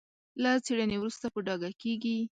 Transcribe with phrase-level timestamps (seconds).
[0.43, 2.17] له څېړنې وروسته په ډاګه کېږي.